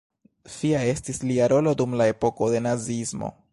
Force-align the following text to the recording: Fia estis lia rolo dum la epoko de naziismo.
Fia 0.53 0.79
estis 0.93 1.21
lia 1.31 1.49
rolo 1.53 1.75
dum 1.83 1.95
la 2.01 2.09
epoko 2.15 2.51
de 2.57 2.65
naziismo. 2.71 3.33